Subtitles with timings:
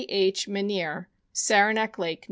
[0.09, 0.47] H.
[0.47, 2.19] Manierre, Saranac Lake, N.